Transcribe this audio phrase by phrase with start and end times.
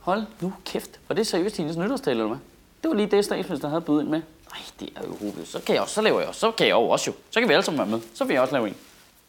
[0.00, 1.00] Hold nu kæft.
[1.08, 2.38] Var det seriøst hendes nytårstale, eller hvad?
[2.82, 4.22] Det var lige det, statsministeren havde budt ind med.
[4.50, 5.48] Nej, det er jo hovedet.
[5.48, 6.40] Så kan jeg også, så laver jeg også.
[6.40, 7.16] Så kan jeg jo også jo.
[7.30, 8.00] Så kan vi alle sammen være med.
[8.14, 8.76] Så vil jeg også lave en.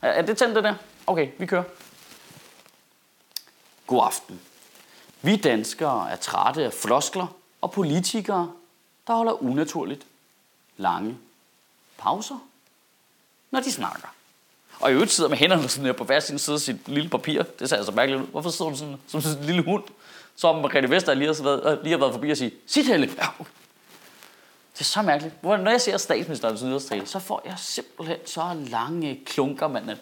[0.02, 0.76] Er, er det tændt, det der?
[1.08, 1.64] Okay, vi kører.
[3.88, 4.40] God aften.
[5.22, 7.28] Vi danskere er trætte af floskler
[7.62, 8.52] og politikere,
[9.08, 10.06] der holder unaturligt
[10.78, 11.18] lange
[11.98, 12.48] pauser,
[13.52, 14.08] når de snakker.
[14.80, 17.10] Og i øvrigt sidder med hænderne sådan her på hver sin side af sit lille
[17.10, 17.44] papir.
[17.44, 18.28] Det ser altså mærkeligt ud.
[18.28, 19.84] Hvorfor sidder hun sådan som sådan en lille hund?
[20.36, 23.10] Som Margrethe Vester lige har, været, lige har været forbi og sige, sig Helle.
[23.18, 23.26] Ja.
[24.74, 25.44] Det er så mærkeligt.
[25.44, 29.98] Når jeg ser statsministerens nyhedstale, så får jeg simpelthen så lange klunker, mand.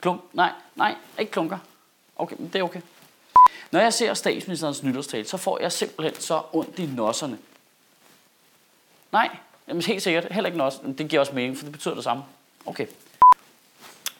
[0.00, 0.20] Klunk?
[0.32, 1.58] Nej, nej, ikke klunker.
[2.16, 2.80] Okay, men det er okay.
[3.70, 7.38] Når jeg ser statsministerens nytårstale, så får jeg simpelthen så ondt i nosserne.
[9.12, 9.36] Nej,
[9.68, 10.32] jamen helt sikkert.
[10.32, 10.94] Heller ikke nosserne.
[10.94, 12.22] Det giver også mening, for det betyder det samme.
[12.66, 12.86] Okay.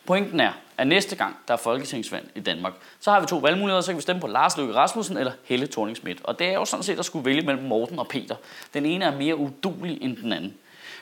[0.09, 3.81] Pointen er, at næste gang der er folketingsvalg i Danmark, så har vi to valgmuligheder,
[3.81, 6.19] så kan vi stemme på Lars Løkke Rasmussen eller Helle thorning Schmidt.
[6.25, 8.35] Og det er jo sådan set at skulle vælge mellem Morten og Peter.
[8.75, 10.55] Den ene er mere udulig end den anden.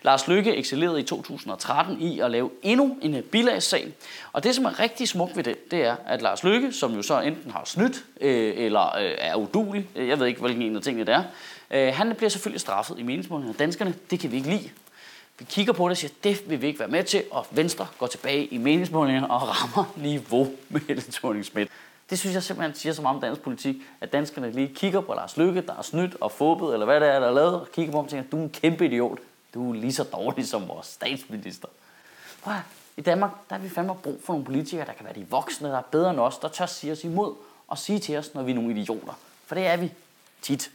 [0.02, 3.92] Lars Lykke excellerede i 2013 i at lave endnu en bilagssag.
[4.32, 7.02] Og det, som er rigtig smukt ved det, det er, at Lars Lykke, som jo
[7.02, 10.76] så enten har snydt øh, eller øh, er udulig, øh, jeg ved ikke, hvilken en
[10.76, 11.22] af tingene det er,
[11.70, 13.52] øh, han bliver selvfølgelig straffet i meningsmålene.
[13.52, 14.70] Danskerne, det kan vi ikke lide.
[15.38, 17.86] Vi kigger på det og siger, det vil vi ikke være med til, og Venstre
[17.98, 21.70] går tilbage i meningsmålingerne og rammer niveau med Helle thorning Schmidt.
[22.10, 25.14] Det synes jeg simpelthen siger så meget om dansk politik, at danskerne lige kigger på
[25.14, 27.68] Lars Løkke, der er snydt og fåbet, eller hvad det er, der er lavet, og
[27.72, 29.18] kigger på ham og tænker, du er en kæmpe idiot.
[29.54, 31.68] Du er lige så dårlig som vores statsminister.
[32.42, 32.60] Prøv at,
[32.96, 35.68] I Danmark, der har vi fandme brug for nogle politikere, der kan være de voksne,
[35.68, 37.34] der er bedre end os, der tør sige os imod
[37.68, 39.18] og sige til os, når vi er nogle idioter.
[39.46, 39.92] For det er vi
[40.42, 40.70] tit.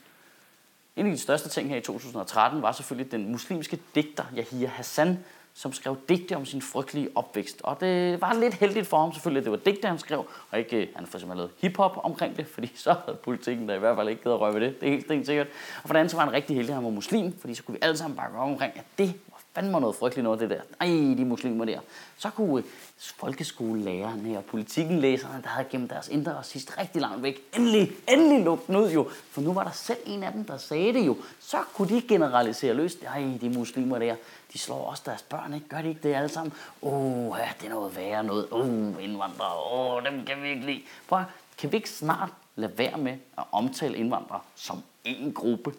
[0.95, 5.19] En af de største ting her i 2013 var selvfølgelig den muslimske digter Yahya Hassan,
[5.53, 7.61] som skrev digte om sin frygtelige opvækst.
[7.63, 10.59] Og det var lidt heldigt for ham selvfølgelig, at det var digte, han skrev, og
[10.59, 13.79] ikke øh, han for eksempel lavede hiphop omkring det, fordi så havde politikken der i
[13.79, 14.81] hvert fald ikke givet at røre ved det.
[14.81, 15.47] Det er helt helt sikkert.
[15.83, 17.63] Og for det andet så var han rigtig heldig, at han var muslim, fordi så
[17.63, 19.13] kunne vi alle sammen bakke op omkring, at det
[19.53, 20.61] fandme noget frygteligt noget, det der.
[20.79, 21.79] Ej, de muslimer der.
[22.17, 27.41] Så kunne øh, folkeskolelærerne og politikkenlæserne, der havde gemt deres indre racist rigtig langt væk,
[27.55, 29.09] endelig, endelig lukke den ud jo.
[29.31, 31.17] For nu var der selv en af dem, der sagde det jo.
[31.39, 33.03] Så kunne de generalisere løst.
[33.03, 34.15] Ej, de muslimer der,
[34.53, 35.67] de slår også deres børn, ikke?
[35.67, 36.53] Gør de ikke det alle sammen?
[36.81, 38.47] Åh, oh, ja, det er noget værre noget.
[38.51, 40.81] Åh, oh, indvandrere, åh, oh, dem kan vi ikke lide.
[41.07, 41.23] Prøv,
[41.57, 45.73] kan vi ikke snart lade være med at omtale indvandrere som en gruppe?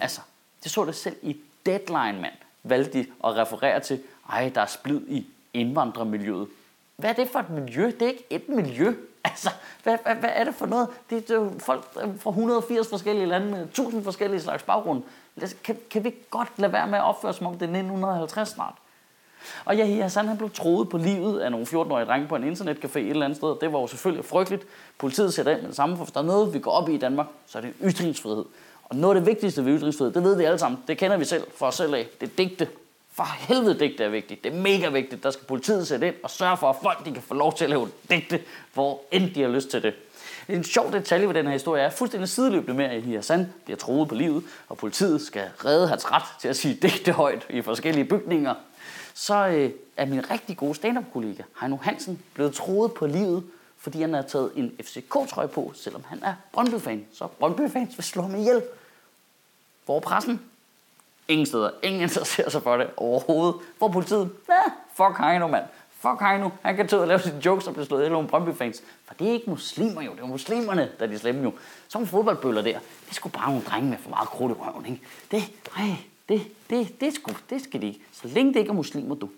[0.00, 0.20] Altså,
[0.62, 2.34] det så det selv i Deadline, mand,
[2.64, 6.48] valgte de at referere til, ej, der er splid i indvandrermiljøet.
[6.96, 7.86] Hvad er det for et miljø?
[7.86, 8.94] Det er ikke et miljø.
[9.26, 9.50] Altså,
[9.82, 10.88] hvad, hvad, hvad er det for noget?
[11.10, 15.02] Det er jo folk øh, fra 180 forskellige lande med 1000 forskellige slags baggrund.
[15.64, 18.74] Kan, kan vi godt lade være med at opføre som om det er 1950 snart?
[19.64, 22.98] Og Yahya Hassan han blev troet på livet af nogle 14-årige drenge på en internetcafé
[22.98, 23.56] et eller andet sted.
[23.60, 24.66] Det var jo selvfølgelig frygteligt.
[24.98, 26.94] Politiet sætter ind med det samme, for hvis der er noget, vi går op i
[26.94, 28.44] i Danmark, så er det ytringsfrihed.
[28.84, 30.80] Og noget af det vigtigste ved ytringsfrihed, det ved vi alle sammen.
[30.88, 32.06] Det kender vi selv for os selv af.
[32.20, 32.68] Det er digte.
[33.12, 34.44] For helvede digte er vigtigt.
[34.44, 35.22] Det er mega vigtigt.
[35.22, 37.64] Der skal politiet sætte ind og sørge for, at folk de kan få lov til
[37.64, 38.40] at lave digte,
[38.74, 39.94] hvor end de har lyst til det.
[40.48, 43.52] En sjov detalje ved den her historie er, at fuldstændig sideløbende med, at Yahya Hassan
[43.64, 47.46] bliver troet på livet, og politiet skal redde hans ret til at sige digte højt
[47.50, 48.54] i forskellige bygninger,
[49.14, 53.42] så øh, er min rigtig gode stand-up-kollega, Heino Hansen, blevet troet på livet,
[53.84, 57.06] fordi han har taget en FCK-trøje på, selvom han er Brøndby-fan.
[57.12, 58.62] Så Brøndby-fans vil slå ham ihjel.
[59.84, 60.40] Hvor er pressen?
[61.28, 61.70] Ingen steder.
[61.82, 63.54] Ingen interesserer sig for det overhovedet.
[63.78, 64.30] Hvor er politiet?
[64.48, 64.62] Ja,
[64.94, 65.64] fuck Heino, mand.
[65.98, 66.50] Fuck Heino.
[66.62, 68.82] Han kan tage ud og lave sine jokes og blive slået ihjel af nogle Brøndby-fans.
[69.04, 70.12] For det er ikke muslimer jo.
[70.12, 71.52] Det er muslimerne, der er de slemme jo.
[71.88, 72.78] Sådan fodboldbøller der.
[73.08, 75.00] Det skulle bare nogle drenge med for meget krudt i røven, ikke?
[75.30, 75.42] Det,
[75.76, 75.84] ej,
[76.28, 78.00] det, det, det, det, sgu, det skal de ikke.
[78.12, 79.28] Så længe det ikke er muslimer, du.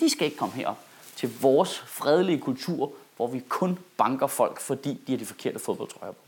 [0.00, 0.78] De skal ikke komme herop
[1.18, 6.12] til vores fredelige kultur, hvor vi kun banker folk, fordi de har de forkerte fodboldtrøjer
[6.12, 6.20] på.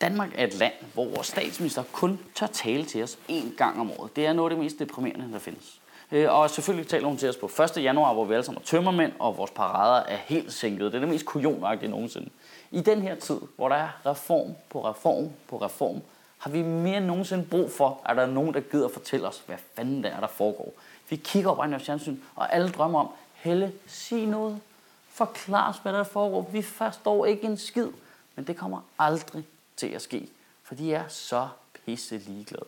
[0.00, 3.90] Danmark er et land, hvor vores statsminister kun tør tale til os én gang om
[3.90, 4.16] året.
[4.16, 5.80] Det er noget af det mest deprimerende, der findes.
[6.12, 7.82] Øh, og selvfølgelig taler hun til os på 1.
[7.82, 10.92] januar, hvor vi alle sammen er tømmermænd, og vores parader er helt sænket.
[10.92, 12.28] Det er det mest kujonagtige nogensinde.
[12.70, 16.02] I den her tid, hvor der er reform på reform på reform,
[16.38, 19.42] har vi mere end nogensinde brug for, at der er nogen, der gider fortælle os,
[19.46, 20.72] hvad fanden der er, der foregår.
[21.08, 24.60] Vi kigger op af fjernsyn, og alle drømmer om, Helle, sig noget.
[25.08, 26.50] Forklar os, hvad der foregår.
[26.52, 27.88] Vi forstår ikke en skid.
[28.34, 29.44] Men det kommer aldrig
[29.76, 30.28] til at ske,
[30.62, 31.48] for de er så
[31.84, 32.64] pisse ligeglade.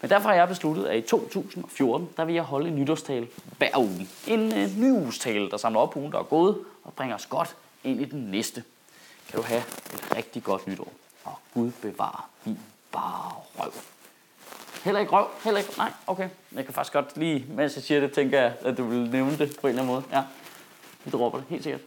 [0.00, 3.28] Men derfor har jeg besluttet, at i 2014, der vil jeg holde en nytårstale
[3.58, 4.08] hver uge.
[4.26, 7.26] En øh, ny ugestale, der samler op på ugen, der er gået, og bringer os
[7.26, 8.64] godt ind i den næste.
[9.28, 9.62] Kan du have
[9.94, 10.92] et rigtig godt nytår.
[11.24, 12.58] Og Gud bevarer din
[12.92, 13.72] bare røv.
[14.84, 15.74] Heller ikke røv, heller ikke...
[15.76, 16.28] Nej, okay.
[16.52, 19.38] Jeg kan faktisk godt lige, mens jeg siger det, tænker jeg, at du vil nævne
[19.38, 20.04] det på en eller anden måde.
[20.12, 20.22] Ja,
[21.04, 21.80] vi dropper det, helt sikkert.